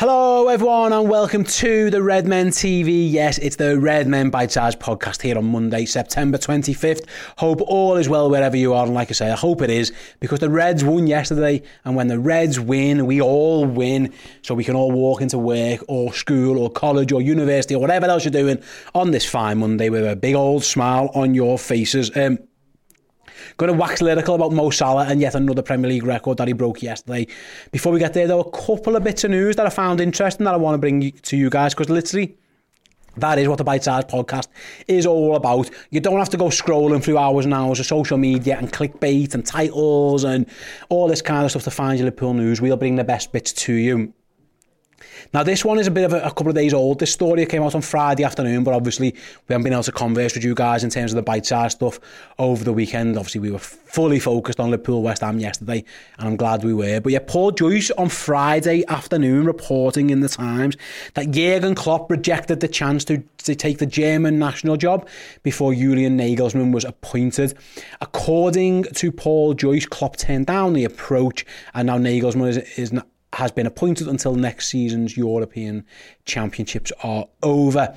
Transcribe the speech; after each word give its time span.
Hello, 0.00 0.48
everyone, 0.48 0.94
and 0.94 1.10
welcome 1.10 1.44
to 1.44 1.90
the 1.90 2.02
Redmen 2.02 2.48
TV. 2.48 3.12
Yes, 3.12 3.36
it's 3.36 3.56
the 3.56 3.78
Redmen 3.78 4.30
Bitesize 4.30 4.74
podcast 4.74 5.20
here 5.20 5.36
on 5.36 5.44
Monday, 5.44 5.84
September 5.84 6.38
25th. 6.38 7.04
Hope 7.36 7.60
all 7.60 7.98
is 7.98 8.08
well 8.08 8.30
wherever 8.30 8.56
you 8.56 8.72
are, 8.72 8.86
and 8.86 8.94
like 8.94 9.10
I 9.10 9.12
say, 9.12 9.30
I 9.30 9.36
hope 9.36 9.60
it 9.60 9.68
is 9.68 9.92
because 10.18 10.38
the 10.38 10.48
Reds 10.48 10.82
won 10.82 11.06
yesterday, 11.06 11.60
and 11.84 11.96
when 11.96 12.06
the 12.06 12.18
Reds 12.18 12.58
win, 12.58 13.04
we 13.04 13.20
all 13.20 13.66
win, 13.66 14.14
so 14.40 14.54
we 14.54 14.64
can 14.64 14.74
all 14.74 14.90
walk 14.90 15.20
into 15.20 15.36
work 15.36 15.84
or 15.86 16.14
school 16.14 16.56
or 16.56 16.70
college 16.70 17.12
or 17.12 17.20
university 17.20 17.74
or 17.74 17.80
whatever 17.82 18.06
else 18.06 18.24
you're 18.24 18.32
doing 18.32 18.62
on 18.94 19.10
this 19.10 19.26
fine 19.26 19.58
Monday 19.58 19.90
with 19.90 20.10
a 20.10 20.16
big 20.16 20.34
old 20.34 20.64
smile 20.64 21.10
on 21.14 21.34
your 21.34 21.58
faces. 21.58 22.10
Um, 22.16 22.38
Going 23.56 23.72
to 23.72 23.78
wax 23.78 24.00
lyrical 24.00 24.34
about 24.34 24.52
Mo 24.52 24.70
Salah 24.70 25.06
and 25.06 25.20
yet 25.20 25.34
another 25.34 25.62
Premier 25.62 25.90
League 25.90 26.04
record 26.04 26.38
that 26.38 26.48
he 26.48 26.54
broke 26.54 26.82
yesterday. 26.82 27.26
Before 27.72 27.92
we 27.92 27.98
get 27.98 28.14
there, 28.14 28.26
though, 28.26 28.40
a 28.40 28.50
couple 28.50 28.96
of 28.96 29.04
bits 29.04 29.24
of 29.24 29.30
news 29.30 29.56
that 29.56 29.66
I 29.66 29.70
found 29.70 30.00
interesting 30.00 30.44
that 30.44 30.54
I 30.54 30.56
want 30.58 30.74
to 30.74 30.78
bring 30.78 31.12
to 31.12 31.36
you 31.36 31.50
guys 31.50 31.74
because 31.74 31.90
literally 31.90 32.36
that 33.16 33.38
is 33.38 33.48
what 33.48 33.58
the 33.58 33.64
Bite 33.64 33.84
Size 33.84 34.04
podcast 34.04 34.48
is 34.86 35.06
all 35.06 35.36
about. 35.36 35.70
You 35.90 36.00
don't 36.00 36.18
have 36.18 36.28
to 36.30 36.36
go 36.36 36.46
scrolling 36.46 37.02
through 37.02 37.18
hours 37.18 37.44
and 37.44 37.54
hours 37.54 37.80
of 37.80 37.86
social 37.86 38.18
media 38.18 38.56
and 38.56 38.72
clickbait 38.72 39.34
and 39.34 39.44
titles 39.44 40.24
and 40.24 40.46
all 40.88 41.08
this 41.08 41.22
kind 41.22 41.44
of 41.44 41.50
stuff 41.50 41.64
to 41.64 41.70
find 41.70 41.98
your 41.98 42.06
Liverpool 42.06 42.34
news. 42.34 42.60
We'll 42.60 42.76
bring 42.76 42.96
the 42.96 43.04
best 43.04 43.32
bits 43.32 43.52
to 43.52 43.72
you. 43.72 44.12
Now, 45.32 45.42
this 45.42 45.64
one 45.64 45.78
is 45.78 45.86
a 45.86 45.90
bit 45.90 46.04
of 46.04 46.12
a, 46.12 46.20
a, 46.20 46.30
couple 46.30 46.48
of 46.48 46.54
days 46.54 46.74
old. 46.74 46.98
This 46.98 47.12
story 47.12 47.46
came 47.46 47.62
out 47.62 47.74
on 47.74 47.82
Friday 47.82 48.24
afternoon, 48.24 48.64
but 48.64 48.74
obviously 48.74 49.12
we 49.12 49.52
haven't 49.52 49.64
been 49.64 49.72
able 49.72 49.82
to 49.84 49.92
converse 49.92 50.34
with 50.34 50.44
you 50.44 50.54
guys 50.54 50.82
in 50.82 50.90
terms 50.90 51.12
of 51.12 51.16
the 51.16 51.22
bite 51.22 51.46
size 51.46 51.72
stuff 51.72 52.00
over 52.38 52.64
the 52.64 52.72
weekend. 52.72 53.16
Obviously, 53.16 53.40
we 53.40 53.50
were 53.50 53.58
fully 53.58 54.18
focused 54.18 54.60
on 54.60 54.70
Liverpool 54.70 55.02
West 55.02 55.22
Ham 55.22 55.38
yesterday, 55.38 55.84
and 56.18 56.28
I'm 56.28 56.36
glad 56.36 56.64
we 56.64 56.74
were. 56.74 57.00
But 57.00 57.12
yeah, 57.12 57.20
Paul 57.26 57.52
Joyce 57.52 57.90
on 57.92 58.08
Friday 58.08 58.84
afternoon 58.86 59.46
reporting 59.46 60.10
in 60.10 60.20
the 60.20 60.28
Times 60.28 60.76
that 61.14 61.30
Jurgen 61.30 61.74
Klopp 61.74 62.10
rejected 62.10 62.60
the 62.60 62.68
chance 62.68 63.04
to, 63.06 63.22
to 63.38 63.54
take 63.54 63.78
the 63.78 63.86
German 63.86 64.38
national 64.38 64.76
job 64.76 65.08
before 65.42 65.74
Julian 65.74 66.18
Nagelsmann 66.18 66.72
was 66.72 66.84
appointed. 66.84 67.56
According 68.00 68.84
to 68.84 69.12
Paul 69.12 69.54
Joyce, 69.54 69.86
Klopp 69.86 70.16
turned 70.16 70.46
down 70.46 70.72
the 70.72 70.84
approach, 70.84 71.44
and 71.74 71.86
now 71.86 71.98
Nagelsmann 71.98 72.48
is, 72.48 72.58
is 72.78 72.92
has 73.32 73.52
been 73.52 73.66
appointed 73.66 74.08
until 74.08 74.34
next 74.34 74.68
season's 74.68 75.16
European 75.16 75.84
Championships 76.24 76.92
are 77.02 77.26
over. 77.42 77.96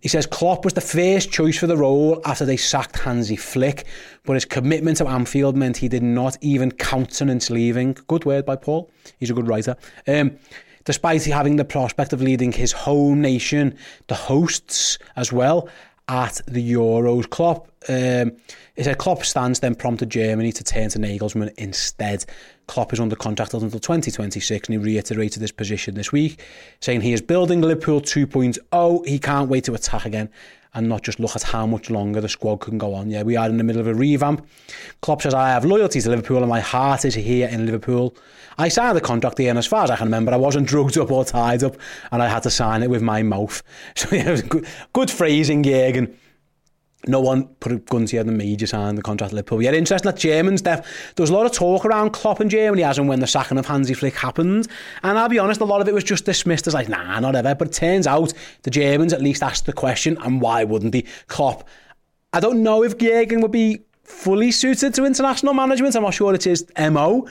He 0.00 0.08
says 0.08 0.26
Klopp 0.26 0.64
was 0.64 0.74
the 0.74 0.80
first 0.80 1.30
choice 1.30 1.56
for 1.56 1.68
the 1.68 1.76
role 1.76 2.20
after 2.24 2.44
they 2.44 2.56
sacked 2.56 2.98
Hansi 2.98 3.36
Flick, 3.36 3.86
but 4.24 4.34
his 4.34 4.44
commitment 4.44 4.96
to 4.98 5.06
Anfield 5.06 5.56
meant 5.56 5.76
he 5.76 5.88
did 5.88 6.02
not 6.02 6.36
even 6.40 6.72
countenance 6.72 7.50
leaving. 7.50 7.96
Good 8.08 8.24
word 8.24 8.44
by 8.44 8.56
Paul. 8.56 8.90
He's 9.20 9.30
a 9.30 9.34
good 9.34 9.46
writer. 9.46 9.76
Um, 10.08 10.38
despite 10.84 11.24
having 11.24 11.54
the 11.54 11.64
prospect 11.64 12.12
of 12.12 12.20
leading 12.20 12.50
his 12.50 12.72
home 12.72 13.20
nation, 13.20 13.76
the 14.08 14.16
hosts 14.16 14.98
as 15.14 15.32
well, 15.32 15.68
at 16.08 16.40
the 16.46 16.72
Euros. 16.72 17.30
Klopp, 17.30 17.68
um, 17.88 18.32
said 18.76 18.98
Klopp's 18.98 19.28
stance 19.28 19.60
then 19.60 19.74
prompted 19.74 20.10
Germany 20.10 20.52
to 20.52 20.64
turn 20.64 20.88
to 20.90 20.98
Nagelsmann 20.98 21.54
instead. 21.58 22.24
Klopp 22.72 22.94
is 22.94 23.00
under 23.00 23.14
contract 23.14 23.52
until 23.52 23.68
2026 23.68 24.66
and 24.66 24.72
he 24.72 24.82
reiterated 24.82 25.42
this 25.42 25.52
position 25.52 25.94
this 25.94 26.10
week, 26.10 26.42
saying 26.80 27.02
he 27.02 27.12
is 27.12 27.20
building 27.20 27.60
Liverpool 27.60 28.00
2.0. 28.00 29.06
He 29.06 29.18
can't 29.18 29.50
wait 29.50 29.64
to 29.64 29.74
attack 29.74 30.06
again 30.06 30.30
and 30.72 30.88
not 30.88 31.02
just 31.02 31.20
look 31.20 31.36
at 31.36 31.42
how 31.42 31.66
much 31.66 31.90
longer 31.90 32.22
the 32.22 32.30
squad 32.30 32.62
can 32.62 32.78
go 32.78 32.94
on. 32.94 33.10
Yeah, 33.10 33.24
we 33.24 33.36
are 33.36 33.46
in 33.46 33.58
the 33.58 33.62
middle 33.62 33.82
of 33.82 33.88
a 33.88 33.94
revamp. 33.94 34.46
Klopp 35.02 35.20
says, 35.20 35.34
I 35.34 35.50
have 35.50 35.66
loyalty 35.66 36.00
to 36.00 36.08
Liverpool 36.08 36.38
and 36.38 36.48
my 36.48 36.60
heart 36.60 37.04
is 37.04 37.14
here 37.14 37.46
in 37.46 37.66
Liverpool. 37.66 38.16
I 38.56 38.68
signed 38.68 38.96
the 38.96 39.02
contract 39.02 39.36
here 39.36 39.50
and 39.50 39.58
as 39.58 39.66
far 39.66 39.84
as 39.84 39.90
I 39.90 39.96
can 39.96 40.06
remember, 40.06 40.32
I 40.32 40.36
wasn't 40.36 40.66
drugged 40.66 40.96
up 40.96 41.10
or 41.10 41.26
tied 41.26 41.62
up 41.62 41.76
and 42.10 42.22
I 42.22 42.28
had 42.28 42.42
to 42.44 42.50
sign 42.50 42.82
it 42.82 42.88
with 42.88 43.02
my 43.02 43.22
mouth. 43.22 43.62
So 43.96 44.16
yeah, 44.16 44.40
good, 44.40 44.66
good 44.94 45.10
phrasing, 45.10 45.62
Jürgen 45.62 46.14
no 47.06 47.20
one 47.20 47.46
put 47.60 47.72
a 47.72 47.78
gun 47.78 48.06
to 48.06 48.16
you 48.16 48.22
than 48.22 48.36
me 48.36 48.54
just 48.54 48.70
signed 48.70 48.96
the 48.96 49.02
contract 49.02 49.32
at 49.32 49.34
Liverpool. 49.34 49.60
Yeah, 49.62 49.72
interesting 49.72 50.10
that 50.10 50.18
Germans, 50.18 50.62
there 50.62 50.84
was 51.18 51.30
a 51.30 51.34
lot 51.34 51.46
of 51.46 51.52
talk 51.52 51.84
around 51.84 52.12
Klopp 52.12 52.40
in 52.40 52.48
Germany 52.48 52.84
as 52.84 52.98
and 52.98 53.08
when 53.08 53.20
the 53.20 53.26
sacking 53.26 53.58
of 53.58 53.66
Hansi 53.66 53.94
Flick 53.94 54.14
happened. 54.14 54.68
And 55.02 55.18
I'll 55.18 55.28
be 55.28 55.38
honest, 55.38 55.60
a 55.60 55.64
lot 55.64 55.80
of 55.80 55.88
it 55.88 55.94
was 55.94 56.04
just 56.04 56.24
dismissed 56.24 56.66
as 56.66 56.74
like, 56.74 56.88
nah, 56.88 57.18
not 57.18 57.34
ever. 57.34 57.54
But 57.54 57.68
it 57.68 57.74
turns 57.74 58.06
out 58.06 58.32
the 58.62 58.70
Germans 58.70 59.12
at 59.12 59.20
least 59.20 59.42
asked 59.42 59.66
the 59.66 59.72
question, 59.72 60.16
and 60.22 60.40
why 60.40 60.64
wouldn't 60.64 60.94
he? 60.94 61.04
Klopp, 61.26 61.68
I 62.32 62.40
don't 62.40 62.62
know 62.62 62.84
if 62.84 62.96
Jurgen 62.98 63.40
would 63.40 63.50
be 63.50 63.82
fully 64.04 64.52
suited 64.52 64.94
to 64.94 65.04
international 65.04 65.54
management. 65.54 65.96
I'm 65.96 66.02
not 66.02 66.14
sure 66.14 66.34
it's 66.34 66.44
his 66.44 66.66
MO. 66.78 67.26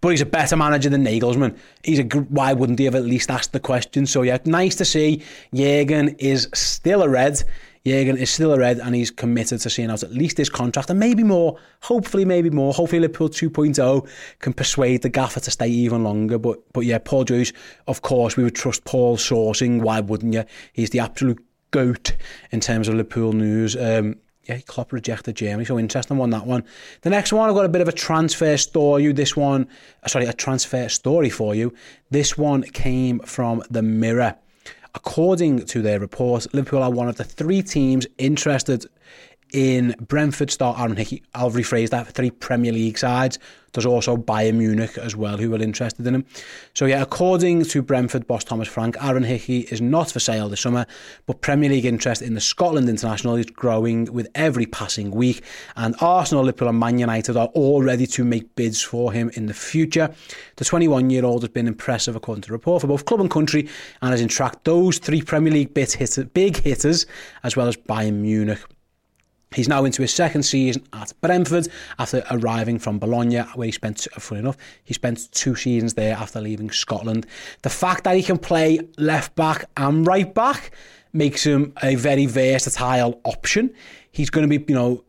But 0.00 0.10
he's 0.10 0.20
a 0.20 0.26
better 0.26 0.56
manager 0.56 0.90
than 0.90 1.04
Nagelsmann. 1.04 1.56
He's 1.82 1.98
a 1.98 2.04
why 2.04 2.52
wouldn't 2.52 2.78
he 2.78 2.84
have 2.84 2.94
at 2.94 3.02
least 3.02 3.32
asked 3.32 3.52
the 3.52 3.58
question? 3.58 4.06
So 4.06 4.22
yeah, 4.22 4.38
nice 4.44 4.76
to 4.76 4.84
see 4.84 5.24
Jurgen 5.52 6.14
is 6.20 6.48
still 6.54 7.02
a 7.02 7.08
red. 7.08 7.42
Jurgen 7.86 8.16
is 8.16 8.30
still 8.30 8.52
a 8.52 8.58
red 8.58 8.78
and 8.78 8.94
he's 8.94 9.10
committed 9.10 9.60
to 9.60 9.70
seeing 9.70 9.90
out 9.90 10.02
at 10.02 10.12
least 10.12 10.36
this 10.36 10.48
contract 10.48 10.90
and 10.90 10.98
maybe 10.98 11.24
more. 11.24 11.58
Hopefully, 11.82 12.24
maybe 12.24 12.50
more. 12.50 12.72
Hopefully, 12.72 13.00
Liverpool 13.00 13.28
2.0 13.28 14.08
can 14.40 14.52
persuade 14.52 15.02
the 15.02 15.08
gaffer 15.08 15.40
to 15.40 15.50
stay 15.50 15.68
even 15.68 16.04
longer. 16.04 16.38
But 16.38 16.60
but 16.72 16.80
yeah, 16.80 16.98
Paul 16.98 17.24
Joyce, 17.24 17.52
of 17.86 18.02
course, 18.02 18.36
we 18.36 18.44
would 18.44 18.54
trust 18.54 18.84
Paul 18.84 19.16
sourcing. 19.16 19.82
Why 19.82 20.00
wouldn't 20.00 20.34
you? 20.34 20.44
He's 20.72 20.90
the 20.90 21.00
absolute 21.00 21.44
goat 21.70 22.16
in 22.50 22.60
terms 22.60 22.88
of 22.88 22.94
Liverpool 22.94 23.32
news. 23.32 23.76
Um, 23.76 24.16
yeah, 24.48 24.58
Klopp 24.60 24.92
rejected 24.92 25.36
Germany. 25.36 25.66
So 25.66 25.78
interesting 25.78 26.16
one, 26.16 26.30
that 26.30 26.46
one. 26.46 26.64
The 27.02 27.10
next 27.10 27.32
one, 27.32 27.48
I've 27.48 27.54
got 27.54 27.66
a 27.66 27.68
bit 27.68 27.82
of 27.82 27.88
a 27.88 27.92
transfer 27.92 28.56
story. 28.56 29.12
This 29.12 29.36
one, 29.36 29.68
sorry, 30.06 30.24
a 30.24 30.32
transfer 30.32 30.88
story 30.88 31.28
for 31.28 31.54
you. 31.54 31.74
This 32.10 32.38
one 32.38 32.62
came 32.62 33.20
from 33.20 33.62
the 33.70 33.82
Mirror. 33.82 34.36
According 34.94 35.66
to 35.66 35.82
their 35.82 36.00
report, 36.00 36.52
Liverpool 36.54 36.82
are 36.82 36.90
one 36.90 37.08
of 37.08 37.16
the 37.16 37.24
three 37.24 37.62
teams 37.62 38.06
interested 38.16 38.86
in 39.52 39.94
Brentford 40.00 40.50
star 40.50 40.74
Aaron 40.78 40.96
Hickey. 40.96 41.22
I'll 41.34 41.50
rephrase 41.50 41.90
that 41.90 42.06
for 42.06 42.12
three 42.12 42.30
Premier 42.30 42.72
League 42.72 42.98
sides. 42.98 43.38
There's 43.72 43.86
also 43.86 44.16
Bayern 44.16 44.54
Munich 44.54 44.96
as 44.96 45.14
well 45.14 45.36
who 45.36 45.54
are 45.54 45.62
interested 45.62 46.06
in 46.06 46.14
him. 46.14 46.24
So 46.74 46.86
yeah, 46.86 47.02
according 47.02 47.64
to 47.66 47.82
Brentford 47.82 48.26
boss 48.26 48.42
Thomas 48.42 48.66
Frank, 48.66 48.96
Aaron 49.00 49.22
Hickey 49.22 49.60
is 49.60 49.80
not 49.80 50.10
for 50.10 50.20
sale 50.20 50.48
this 50.48 50.60
summer, 50.60 50.86
but 51.26 51.42
Premier 51.42 51.68
League 51.68 51.84
interest 51.84 52.22
in 52.22 52.34
the 52.34 52.40
Scotland 52.40 52.88
international 52.88 53.36
is 53.36 53.46
growing 53.46 54.12
with 54.12 54.28
every 54.34 54.66
passing 54.66 55.10
week, 55.10 55.44
and 55.76 55.94
Arsenal, 56.00 56.44
Liverpool, 56.44 56.68
and 56.68 56.80
Man 56.80 56.98
United 56.98 57.36
are 57.36 57.48
all 57.48 57.82
ready 57.82 58.06
to 58.06 58.24
make 58.24 58.54
bids 58.56 58.80
for 58.80 59.12
him 59.12 59.30
in 59.34 59.46
the 59.46 59.54
future. 59.54 60.12
The 60.56 60.64
21-year-old 60.64 61.42
has 61.42 61.50
been 61.50 61.68
impressive 61.68 62.16
according 62.16 62.42
to 62.42 62.48
the 62.48 62.54
report 62.54 62.80
for 62.80 62.86
both 62.86 63.04
club 63.04 63.20
and 63.20 63.30
country, 63.30 63.68
and 64.00 64.12
has 64.12 64.22
entrapped 64.22 64.64
those 64.64 64.98
three 64.98 65.20
Premier 65.20 65.52
League 65.52 65.74
big 65.74 66.56
hitters 66.56 67.06
as 67.42 67.54
well 67.54 67.68
as 67.68 67.76
Bayern 67.76 68.14
Munich. 68.14 68.60
He's 69.54 69.68
now 69.68 69.84
into 69.84 70.02
his 70.02 70.12
second 70.12 70.42
season 70.42 70.86
at 70.92 71.12
Brentford 71.22 71.68
after 71.98 72.22
arriving 72.30 72.78
from 72.78 72.98
Bologna, 72.98 73.38
where 73.54 73.66
he 73.66 73.72
spent, 73.72 74.06
funny 74.12 74.40
enough, 74.40 74.58
he 74.84 74.92
spent 74.92 75.32
two 75.32 75.54
seasons 75.54 75.94
there 75.94 76.14
after 76.14 76.40
leaving 76.40 76.70
Scotland. 76.70 77.26
The 77.62 77.70
fact 77.70 78.04
that 78.04 78.14
he 78.16 78.22
can 78.22 78.38
play 78.38 78.80
left 78.98 79.34
back 79.36 79.64
and 79.76 80.06
right 80.06 80.32
back 80.32 80.72
makes 81.14 81.44
him 81.44 81.72
a 81.82 81.94
very 81.94 82.26
versatile 82.26 83.20
option. 83.24 83.72
He's 84.12 84.28
going 84.28 84.48
to 84.48 84.58
be, 84.58 84.64
you 84.70 84.78
know, 84.78 85.04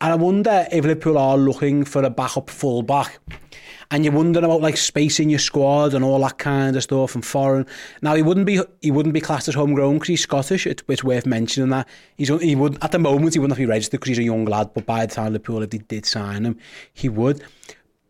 and 0.00 0.12
I 0.12 0.14
wonder 0.14 0.66
if 0.70 0.84
Liverpool 0.84 1.18
are 1.18 1.38
looking 1.38 1.84
for 1.84 2.02
a 2.02 2.10
backup 2.10 2.50
full 2.50 2.82
back. 2.82 3.18
and 3.90 4.04
you're 4.04 4.14
wondering 4.14 4.44
about 4.44 4.60
like 4.60 4.76
space 4.76 5.20
in 5.20 5.30
your 5.30 5.38
squad 5.38 5.94
and 5.94 6.04
all 6.04 6.20
that 6.20 6.38
kind 6.38 6.76
of 6.76 6.82
stuff 6.82 7.14
and 7.14 7.24
foreign. 7.24 7.66
Now 8.02 8.14
he 8.14 8.22
wouldn't 8.22 8.46
be 8.46 8.60
he 8.82 8.90
wouldn't 8.90 9.14
be 9.14 9.20
classed 9.20 9.48
as 9.48 9.54
homegrown 9.54 9.94
because 9.94 10.08
he's 10.08 10.22
Scottish. 10.22 10.66
It, 10.66 10.82
it's 10.88 11.04
worth 11.04 11.26
mentioning 11.26 11.70
that 11.70 11.88
he's 12.16 12.28
he 12.40 12.56
would 12.56 12.82
at 12.82 12.92
the 12.92 12.98
moment 12.98 13.34
he 13.34 13.40
wouldn't 13.40 13.56
be 13.56 13.66
registered 13.66 14.00
because 14.00 14.08
he's 14.08 14.18
a 14.18 14.24
young 14.24 14.44
lad. 14.44 14.70
But 14.74 14.86
by 14.86 15.06
the 15.06 15.14
time 15.14 15.32
Liverpool 15.32 15.62
if 15.62 15.70
they 15.70 15.78
did 15.78 16.06
sign 16.06 16.44
him, 16.44 16.58
he 16.92 17.08
would. 17.08 17.42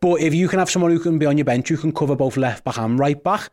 But 0.00 0.20
if 0.20 0.34
you 0.34 0.48
can 0.48 0.58
have 0.58 0.70
someone 0.70 0.92
who 0.92 1.00
can 1.00 1.18
be 1.18 1.26
on 1.26 1.38
your 1.38 1.44
bench, 1.44 1.70
you 1.70 1.76
can 1.76 1.92
cover 1.92 2.16
both 2.16 2.36
left 2.36 2.64
back 2.64 2.78
and 2.78 2.98
right 2.98 3.22
back. 3.22 3.50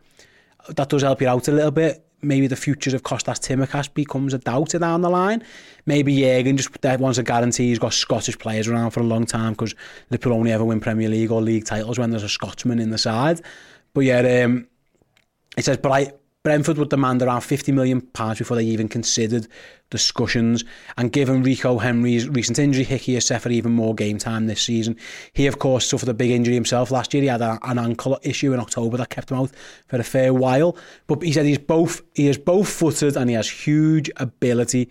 That 0.69 0.89
does 0.89 1.01
help 1.01 1.21
you 1.21 1.27
out 1.27 1.47
a 1.47 1.51
little 1.51 1.71
bit. 1.71 2.05
Maybe 2.23 2.47
the 2.47 2.55
futures 2.55 2.93
of 2.93 3.03
Costas 3.03 3.39
Tsimikas 3.39 3.93
becomes 3.93 4.33
a 4.33 4.37
doubt 4.37 4.69
down 4.69 5.01
the 5.01 5.09
line. 5.09 5.43
Maybe 5.85 6.15
Jürgen 6.15 6.55
just 6.55 6.71
wants 6.99 7.17
a 7.17 7.23
guarantee 7.23 7.69
he's 7.69 7.79
got 7.79 7.93
Scottish 7.93 8.37
players 8.37 8.67
around 8.67 8.91
for 8.91 9.01
a 9.01 9.03
long 9.03 9.25
time 9.25 9.53
because 9.53 9.75
Liverpool 10.09 10.33
only 10.33 10.51
ever 10.51 10.63
win 10.63 10.79
Premier 10.79 11.09
League 11.09 11.31
or 11.31 11.41
league 11.41 11.65
titles 11.65 11.99
when 11.99 12.09
there's 12.11 12.23
a 12.23 12.29
Scotsman 12.29 12.79
in 12.79 12.89
the 12.89 12.97
side. 12.97 13.41
But 13.93 14.01
yeah, 14.01 14.43
um, 14.45 14.67
it 15.57 15.65
says, 15.65 15.77
but 15.77 15.91
I, 15.91 16.11
Brentford 16.43 16.77
would 16.77 16.89
demand 16.89 17.21
around 17.21 17.39
£50 17.39 17.73
million 17.73 17.99
before 18.37 18.57
they 18.57 18.65
even 18.65 18.89
considered 18.89 19.47
discussions. 19.89 20.65
And 20.97 21.09
given 21.09 21.41
Rico 21.41 21.77
Henry's 21.77 22.27
recent 22.27 22.59
injury, 22.59 22.83
Hickey 22.83 23.13
has 23.13 23.25
suffered 23.25 23.53
even 23.53 23.71
more 23.71 23.95
game 23.95 24.17
time 24.17 24.47
this 24.47 24.61
season. 24.61 24.97
He, 25.31 25.47
of 25.47 25.59
course, 25.59 25.89
suffered 25.89 26.09
a 26.09 26.13
big 26.13 26.31
injury 26.31 26.53
himself 26.53 26.91
last 26.91 27.13
year. 27.13 27.23
He 27.23 27.29
had 27.29 27.41
a, 27.41 27.57
an 27.63 27.79
ankle 27.79 28.19
issue 28.23 28.51
in 28.51 28.59
October 28.59 28.97
that 28.97 29.09
kept 29.09 29.31
him 29.31 29.37
out 29.37 29.51
for 29.87 29.95
a 29.95 30.03
fair 30.03 30.33
while. 30.33 30.75
But 31.07 31.23
he 31.23 31.31
said 31.31 31.45
he's 31.45 31.59
both 31.59 32.01
he 32.13 32.27
is 32.27 32.37
both 32.37 32.67
footed 32.67 33.15
and 33.15 33.29
he 33.29 33.37
has 33.37 33.49
huge 33.49 34.11
ability. 34.17 34.89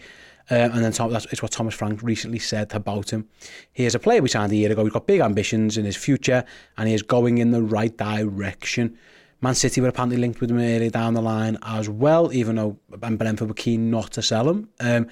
Um, 0.49 0.73
and 0.73 0.85
then 0.85 0.93
Tom, 0.93 1.13
that's 1.13 1.27
it's 1.27 1.43
what 1.43 1.53
Thomas 1.53 1.75
Frank 1.75 2.03
recently 2.03 2.39
said 2.39 2.75
about 2.75 3.13
him. 3.13 3.29
He 3.75 3.85
is 3.85 3.95
a 3.95 3.99
player 3.99 4.23
we 4.23 4.31
signed 4.31 4.53
a 4.53 4.57
year 4.57 4.73
ago. 4.73 4.85
He's 4.85 4.93
got 4.93 5.07
big 5.07 5.21
ambitions 5.21 5.77
in 5.77 5.85
his 5.85 5.97
future, 5.97 6.45
and 6.79 6.89
he 6.89 6.95
is 6.95 7.03
going 7.03 7.39
in 7.39 7.51
the 7.51 7.63
right 7.63 7.95
direction. 7.95 8.97
Man 9.43 9.57
City 9.57 9.81
were 9.81 9.89
apparently 9.89 10.17
linked 10.17 10.41
with 10.41 10.53
him 10.53 10.59
early 10.59 10.89
down 10.89 11.15
the 11.15 11.21
line 11.21 11.59
as 11.63 11.89
well, 11.89 12.33
even 12.33 12.55
though 12.57 12.79
and 13.03 13.19
Brentford 13.19 13.49
were 13.49 13.55
keen 13.55 13.91
not 13.91 14.13
to 14.13 14.23
sell 14.23 14.49
him. 14.49 14.69
Um, 14.79 15.09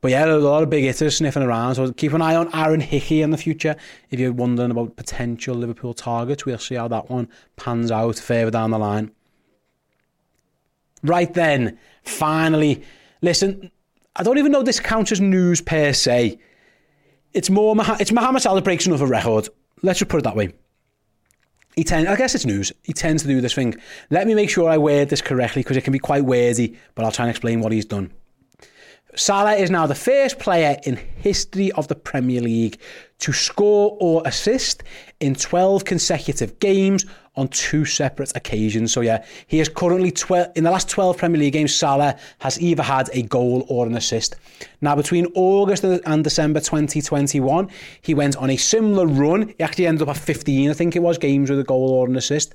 but 0.00 0.10
yeah, 0.10 0.24
there's 0.24 0.42
a 0.42 0.48
lot 0.48 0.62
of 0.62 0.70
big 0.70 0.84
hitters 0.84 1.18
sniffing 1.18 1.42
around. 1.42 1.74
So 1.74 1.92
keep 1.92 2.14
an 2.14 2.22
eye 2.22 2.36
on 2.36 2.48
Aaron 2.54 2.80
Hickey 2.80 3.20
in 3.20 3.30
the 3.30 3.36
future. 3.36 3.76
If 4.10 4.18
you're 4.18 4.32
wondering 4.32 4.70
about 4.70 4.96
potential 4.96 5.54
Liverpool 5.54 5.92
targets, 5.92 6.46
we'll 6.46 6.58
see 6.58 6.76
how 6.76 6.88
that 6.88 7.10
one 7.10 7.28
pans 7.56 7.90
out 7.90 8.16
further 8.16 8.50
down 8.50 8.70
the 8.70 8.78
line. 8.78 9.10
Right 11.02 11.32
then, 11.34 11.78
finally, 12.02 12.82
listen, 13.20 13.70
I 14.16 14.22
don't 14.22 14.38
even 14.38 14.52
know 14.52 14.62
this 14.62 14.80
counts 14.80 15.12
as 15.12 15.20
news 15.20 15.60
per 15.60 15.92
se. 15.92 16.38
It's 17.34 17.50
more, 17.50 17.76
it's 18.00 18.12
Mohamed 18.12 18.40
Salah 18.40 18.62
breaks 18.62 18.86
another 18.86 19.06
record. 19.06 19.50
Let's 19.82 19.98
just 19.98 20.08
put 20.08 20.18
it 20.18 20.24
that 20.24 20.34
way 20.34 20.54
he 21.76 21.84
I 21.90 22.16
guess 22.16 22.34
it's 22.34 22.46
news. 22.46 22.72
He 22.84 22.94
tends 22.94 23.22
to 23.22 23.28
do 23.28 23.42
this 23.42 23.54
thing. 23.54 23.74
Let 24.10 24.26
me 24.26 24.34
make 24.34 24.48
sure 24.48 24.68
I 24.68 24.78
word 24.78 25.10
this 25.10 25.20
correctly 25.20 25.62
because 25.62 25.76
it 25.76 25.84
can 25.84 25.92
be 25.92 25.98
quite 25.98 26.24
wordy, 26.24 26.76
but 26.94 27.04
I'll 27.04 27.12
try 27.12 27.26
and 27.26 27.30
explain 27.30 27.60
what 27.60 27.70
he's 27.70 27.84
done. 27.84 28.12
Salah 29.14 29.54
is 29.54 29.70
now 29.70 29.86
the 29.86 29.94
first 29.94 30.38
player 30.38 30.78
in 30.84 30.96
history 30.96 31.70
of 31.72 31.88
the 31.88 31.94
Premier 31.94 32.40
League 32.40 32.78
to 33.18 33.32
score 33.32 33.96
or 34.00 34.22
assist 34.24 34.82
in 35.20 35.34
12 35.34 35.84
consecutive 35.84 36.58
games 36.58 37.06
on 37.36 37.48
two 37.48 37.84
separate 37.84 38.34
occasions. 38.34 38.92
So 38.92 39.02
yeah, 39.02 39.24
he 39.46 39.60
is 39.60 39.68
currently 39.68 40.10
12 40.10 40.52
in 40.56 40.64
the 40.64 40.70
last 40.70 40.88
12 40.88 41.18
Premier 41.18 41.38
League 41.38 41.52
games. 41.52 41.74
Salah 41.74 42.16
has 42.38 42.60
either 42.60 42.82
had 42.82 43.10
a 43.12 43.22
goal 43.22 43.66
or 43.68 43.86
an 43.86 43.94
assist. 43.94 44.36
Now 44.80 44.96
between 44.96 45.26
August 45.34 45.84
and 45.84 46.24
December 46.24 46.60
2021, 46.60 47.70
he 48.00 48.14
went 48.14 48.36
on 48.36 48.50
a 48.50 48.56
similar 48.56 49.06
run. 49.06 49.48
He 49.48 49.60
actually 49.60 49.86
ended 49.86 50.08
up 50.08 50.16
at 50.16 50.22
15, 50.22 50.70
I 50.70 50.72
think 50.72 50.96
it 50.96 51.00
was, 51.00 51.18
games 51.18 51.50
with 51.50 51.60
a 51.60 51.64
goal 51.64 51.90
or 51.90 52.06
an 52.06 52.16
assist. 52.16 52.54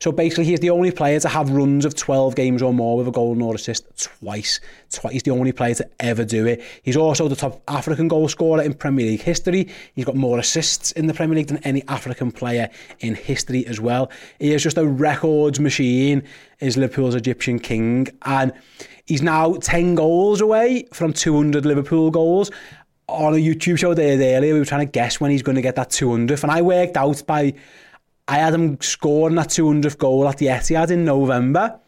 So 0.00 0.10
basically, 0.10 0.46
he's 0.46 0.58
the 0.58 0.70
only 0.70 0.90
player 0.90 1.20
to 1.20 1.28
have 1.28 1.50
runs 1.50 1.84
of 1.84 1.94
12 1.94 2.34
games 2.34 2.60
or 2.60 2.74
more 2.74 2.96
with 2.96 3.06
a 3.06 3.12
goal 3.12 3.40
or 3.40 3.54
assist 3.54 3.86
twice. 4.20 4.58
Twice. 4.90 5.12
He's 5.12 5.22
the 5.22 5.30
only 5.30 5.52
player 5.52 5.74
to 5.74 5.88
ever 6.00 6.24
do 6.24 6.44
it. 6.46 6.60
He's 6.82 6.96
also 6.96 7.28
the 7.28 7.36
top 7.36 7.62
African 7.68 8.08
goal 8.08 8.28
scorer 8.28 8.62
in 8.62 8.74
Premier 8.74 9.06
League 9.06 9.22
history. 9.22 9.68
He's 9.94 10.01
He's 10.02 10.06
got 10.06 10.16
more 10.16 10.40
assists 10.40 10.90
in 10.90 11.06
the 11.06 11.14
Premier 11.14 11.36
League 11.36 11.46
than 11.46 11.58
any 11.58 11.84
African 11.86 12.32
player 12.32 12.68
in 12.98 13.14
history 13.14 13.64
as 13.68 13.80
well. 13.80 14.10
He 14.40 14.52
is 14.52 14.60
just 14.60 14.76
a 14.76 14.84
records 14.84 15.60
machine, 15.60 16.24
is 16.58 16.76
Liverpool's 16.76 17.14
Egyptian 17.14 17.60
king. 17.60 18.08
And 18.22 18.52
he's 19.06 19.22
now 19.22 19.54
10 19.54 19.94
goals 19.94 20.40
away 20.40 20.88
from 20.92 21.12
200 21.12 21.64
Liverpool 21.64 22.10
goals. 22.10 22.50
On 23.06 23.32
a 23.32 23.36
YouTube 23.36 23.78
show 23.78 23.94
there 23.94 24.18
earlier, 24.18 24.54
we 24.54 24.58
were 24.58 24.64
trying 24.64 24.84
to 24.84 24.90
guess 24.90 25.20
when 25.20 25.30
he's 25.30 25.44
going 25.44 25.54
to 25.54 25.62
get 25.62 25.76
that 25.76 25.90
200th. 25.90 26.42
And 26.42 26.50
I 26.50 26.62
worked 26.62 26.96
out 26.96 27.24
by... 27.24 27.54
I 28.26 28.38
had 28.38 28.54
him 28.54 28.80
scoring 28.80 29.36
that 29.36 29.50
200th 29.50 29.98
goal 29.98 30.28
at 30.28 30.38
the 30.38 30.46
Etihad 30.46 30.90
in 30.90 31.04
November 31.04 31.78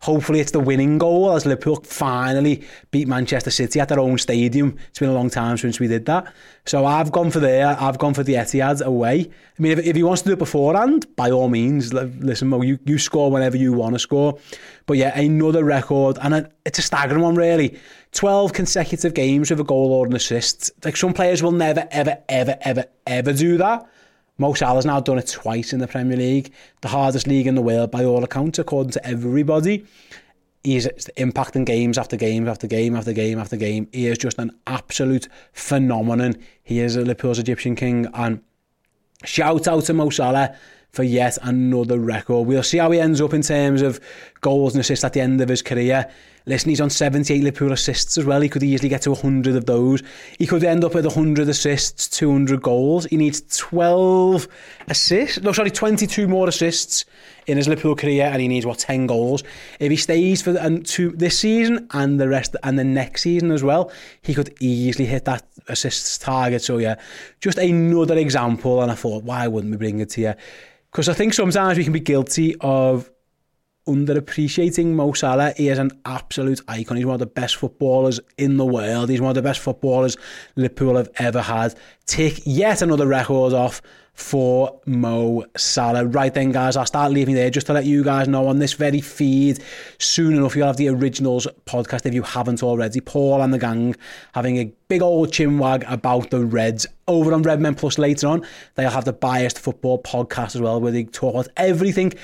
hopefully 0.00 0.40
it's 0.40 0.52
the 0.52 0.60
winning 0.60 0.98
goal 0.98 1.32
as 1.32 1.46
Liverpool 1.46 1.76
finally 1.76 2.62
beat 2.90 3.08
Manchester 3.08 3.50
City 3.50 3.80
at 3.80 3.88
their 3.88 4.00
own 4.00 4.18
stadium. 4.18 4.76
It's 4.88 4.98
been 4.98 5.08
a 5.08 5.14
long 5.14 5.30
time 5.30 5.56
since 5.56 5.80
we 5.80 5.86
did 5.86 6.06
that. 6.06 6.32
So 6.64 6.84
I've 6.84 7.12
gone 7.12 7.30
for 7.30 7.40
there. 7.40 7.76
I've 7.80 7.98
gone 7.98 8.14
for 8.14 8.22
the 8.22 8.34
Etihad 8.34 8.82
away. 8.82 9.30
I 9.58 9.62
mean, 9.62 9.72
if, 9.72 9.84
if 9.84 9.96
he 9.96 10.02
wants 10.02 10.22
to 10.22 10.28
do 10.28 10.32
it 10.34 10.38
beforehand, 10.38 11.06
by 11.16 11.30
all 11.30 11.48
means, 11.48 11.92
listen, 11.92 12.48
Mo, 12.48 12.62
you, 12.62 12.78
you 12.84 12.98
score 12.98 13.30
whenever 13.30 13.56
you 13.56 13.72
want 13.72 13.94
to 13.94 13.98
score. 13.98 14.38
But 14.86 14.98
yeah, 14.98 15.18
another 15.18 15.64
record, 15.64 16.18
and 16.22 16.34
a, 16.34 16.50
it's 16.64 16.78
a 16.78 16.82
staggering 16.82 17.22
one, 17.22 17.34
really. 17.34 17.78
12 18.12 18.52
consecutive 18.52 19.14
games 19.14 19.50
with 19.50 19.60
a 19.60 19.64
goal 19.64 19.92
or 19.92 20.06
an 20.06 20.14
assist. 20.14 20.70
Like, 20.84 20.96
some 20.96 21.12
players 21.12 21.42
will 21.42 21.52
never, 21.52 21.86
ever, 21.90 22.18
ever, 22.28 22.56
ever, 22.60 22.84
ever 23.06 23.32
do 23.32 23.58
that. 23.58 23.86
Mo 24.38 24.52
Salah's 24.52 24.84
now 24.84 25.00
done 25.00 25.18
it 25.18 25.28
twice 25.28 25.72
in 25.72 25.78
the 25.78 25.88
Premier 25.88 26.16
League, 26.16 26.52
the 26.82 26.88
hardest 26.88 27.26
league 27.26 27.46
in 27.46 27.54
the 27.54 27.62
world 27.62 27.90
by 27.90 28.04
all 28.04 28.22
accounts, 28.22 28.58
according 28.58 28.92
to 28.92 29.06
everybody. 29.06 29.86
He's 30.62 30.86
impacting 31.16 31.64
games 31.64 31.96
after 31.96 32.16
game 32.16 32.48
after 32.48 32.66
game 32.66 32.96
after 32.96 33.12
game 33.12 33.38
after 33.38 33.56
game. 33.56 33.88
He 33.92 34.08
is 34.08 34.18
just 34.18 34.38
an 34.38 34.50
absolute 34.66 35.28
phenomenon. 35.52 36.34
He 36.62 36.80
is 36.80 36.96
a 36.96 37.00
Liverpool's 37.00 37.38
Egyptian 37.38 37.76
king, 37.76 38.08
and 38.12 38.42
shout 39.24 39.66
out 39.68 39.84
to 39.84 39.94
Mo 39.94 40.10
Salah 40.10 40.54
for 40.90 41.02
yet 41.02 41.38
another 41.42 41.98
record. 41.98 42.46
We'll 42.46 42.62
see 42.62 42.78
how 42.78 42.90
he 42.90 43.00
ends 43.00 43.20
up 43.20 43.32
in 43.32 43.42
terms 43.42 43.80
of 43.80 44.00
goals 44.40 44.74
and 44.74 44.80
assists 44.80 45.04
at 45.04 45.12
the 45.12 45.20
end 45.20 45.40
of 45.40 45.48
his 45.48 45.62
career. 45.62 46.10
Listen, 46.48 46.68
he's 46.68 46.80
on 46.80 46.90
78 46.90 47.42
Liverpool 47.42 47.72
assists 47.72 48.16
as 48.16 48.24
well. 48.24 48.40
He 48.40 48.48
could 48.48 48.62
easily 48.62 48.88
get 48.88 49.02
to 49.02 49.10
100 49.10 49.56
of 49.56 49.66
those. 49.66 50.00
He 50.38 50.46
could 50.46 50.62
end 50.62 50.84
up 50.84 50.94
with 50.94 51.04
100 51.04 51.48
assists, 51.48 52.06
200 52.06 52.62
goals. 52.62 53.04
He 53.06 53.16
needs 53.16 53.42
12 53.56 54.46
assists. 54.86 55.40
No, 55.40 55.50
sorry, 55.50 55.72
22 55.72 56.28
more 56.28 56.48
assists 56.48 57.04
in 57.48 57.56
his 57.56 57.66
Liverpool 57.66 57.96
career, 57.96 58.26
and 58.26 58.40
he 58.40 58.46
needs 58.46 58.64
what 58.64 58.78
10 58.78 59.08
goals. 59.08 59.42
If 59.80 59.90
he 59.90 59.96
stays 59.96 60.40
for 60.40 60.56
and 60.56 60.86
to 60.86 61.10
this 61.10 61.36
season 61.36 61.88
and 61.92 62.20
the 62.20 62.28
rest 62.28 62.54
and 62.62 62.78
the 62.78 62.84
next 62.84 63.22
season 63.22 63.50
as 63.50 63.64
well, 63.64 63.90
he 64.22 64.32
could 64.32 64.54
easily 64.60 65.06
hit 65.06 65.24
that 65.24 65.44
assists 65.68 66.16
target. 66.16 66.62
So 66.62 66.78
yeah, 66.78 66.94
just 67.40 67.58
another 67.58 68.16
example. 68.18 68.82
And 68.82 68.92
I 68.92 68.94
thought, 68.94 69.24
why 69.24 69.48
wouldn't 69.48 69.72
we 69.72 69.78
bring 69.78 69.98
it 69.98 70.10
to 70.10 70.20
you? 70.20 70.34
Because 70.92 71.08
I 71.08 71.12
think 71.12 71.34
sometimes 71.34 71.76
we 71.76 71.82
can 71.82 71.92
be 71.92 71.98
guilty 71.98 72.54
of 72.60 73.10
underappreciating 73.86 74.86
Mo 74.86 75.12
Salah. 75.12 75.52
He 75.56 75.68
is 75.68 75.78
an 75.78 75.90
absolute 76.04 76.60
icon. 76.68 76.96
He's 76.96 77.06
one 77.06 77.14
of 77.14 77.20
the 77.20 77.26
best 77.26 77.56
footballers 77.56 78.20
in 78.38 78.56
the 78.56 78.66
world. 78.66 79.08
He's 79.08 79.20
one 79.20 79.30
of 79.30 79.34
the 79.34 79.42
best 79.42 79.60
footballers 79.60 80.16
Liverpool 80.56 80.96
have 80.96 81.10
ever 81.18 81.40
had. 81.40 81.74
Take 82.06 82.42
yet 82.44 82.82
another 82.82 83.06
record 83.06 83.52
off 83.52 83.82
for 84.16 84.80
Mo 84.86 85.44
Salah. 85.58 86.06
Right 86.06 86.32
then, 86.32 86.50
guys, 86.50 86.74
I'll 86.74 86.86
start 86.86 87.12
leaving 87.12 87.34
there 87.34 87.50
just 87.50 87.66
to 87.66 87.74
let 87.74 87.84
you 87.84 88.02
guys 88.02 88.26
know 88.26 88.48
on 88.48 88.58
this 88.58 88.72
very 88.72 89.02
feed. 89.02 89.62
Soon 89.98 90.34
enough, 90.34 90.56
you'll 90.56 90.66
have 90.66 90.78
the 90.78 90.88
originals 90.88 91.46
podcast 91.66 92.06
if 92.06 92.14
you 92.14 92.22
haven't 92.22 92.62
already. 92.62 93.00
Paul 93.00 93.42
and 93.42 93.52
the 93.52 93.58
gang 93.58 93.94
having 94.34 94.56
a 94.56 94.72
big 94.88 95.02
old 95.02 95.32
chinwag 95.32 95.84
about 95.90 96.30
the 96.30 96.44
Reds. 96.44 96.86
Over 97.06 97.34
on 97.34 97.42
Redmen 97.42 97.74
Plus 97.74 97.98
later 97.98 98.26
on, 98.26 98.44
they'll 98.74 98.90
have 98.90 99.04
the 99.04 99.12
Biased 99.12 99.58
Football 99.58 100.02
podcast 100.02 100.56
as 100.56 100.62
well, 100.62 100.80
where 100.80 100.92
they 100.92 101.04
talk 101.04 101.34
about 101.34 101.48
everything 101.56 102.14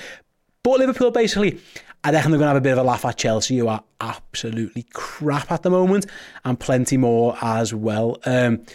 but 0.63 0.79
Liverpool, 0.79 1.11
basically, 1.11 1.59
I 2.03 2.11
reckon 2.11 2.31
they're 2.31 2.39
going 2.39 2.47
to 2.47 2.53
have 2.53 2.57
a 2.57 2.61
bit 2.61 2.73
of 2.73 2.79
a 2.79 2.83
laugh 2.83 3.05
at 3.05 3.17
Chelsea, 3.17 3.57
who 3.57 3.67
are 3.67 3.83
absolutely 4.01 4.85
crap 4.93 5.51
at 5.51 5.63
the 5.63 5.69
moment, 5.69 6.05
and 6.43 6.59
plenty 6.59 6.97
more 6.97 7.37
as 7.41 7.73
well. 7.73 8.17
Um, 8.25 8.65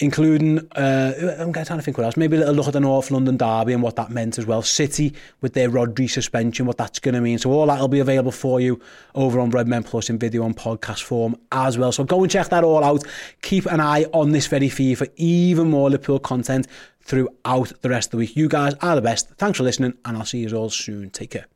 including, 0.00 0.60
uh, 0.72 1.36
I'm 1.40 1.52
trying 1.52 1.64
to 1.64 1.82
think 1.82 1.98
what 1.98 2.04
else, 2.04 2.16
maybe 2.16 2.36
a 2.36 2.40
little 2.40 2.54
look 2.54 2.68
at 2.68 2.72
the 2.72 2.80
North 2.80 3.10
London 3.10 3.36
derby 3.36 3.72
and 3.72 3.82
what 3.82 3.96
that 3.96 4.10
meant 4.10 4.38
as 4.38 4.46
well. 4.46 4.62
City 4.62 5.12
with 5.40 5.54
their 5.54 5.68
Rodri 5.68 6.08
suspension, 6.08 6.66
what 6.66 6.78
that's 6.78 7.00
going 7.00 7.14
to 7.14 7.20
mean. 7.20 7.38
So 7.38 7.50
all 7.50 7.66
that 7.66 7.80
will 7.80 7.88
be 7.88 7.98
available 7.98 8.30
for 8.30 8.60
you 8.60 8.80
over 9.14 9.40
on 9.40 9.50
Redmen 9.50 9.82
Plus 9.82 10.08
in 10.08 10.18
video 10.18 10.44
and 10.44 10.56
podcast 10.56 11.02
form 11.02 11.36
as 11.50 11.78
well. 11.78 11.90
So 11.90 12.04
go 12.04 12.22
and 12.22 12.30
check 12.30 12.48
that 12.50 12.62
all 12.62 12.84
out. 12.84 13.02
Keep 13.42 13.66
an 13.66 13.80
eye 13.80 14.04
on 14.12 14.30
this 14.30 14.46
very 14.46 14.68
feed 14.68 14.98
for 14.98 15.08
even 15.16 15.70
more 15.70 15.90
Liverpool 15.90 16.20
content 16.20 16.68
throughout 17.08 17.72
the 17.80 17.88
rest 17.88 18.08
of 18.08 18.10
the 18.12 18.16
week. 18.18 18.36
You 18.36 18.48
guys 18.48 18.74
are 18.82 18.94
the 18.94 19.02
best. 19.02 19.30
Thanks 19.38 19.56
for 19.56 19.64
listening, 19.64 19.94
and 20.04 20.16
I'll 20.16 20.24
see 20.24 20.38
you 20.38 20.54
all 20.56 20.70
soon. 20.70 21.10
Take 21.10 21.30
care. 21.30 21.46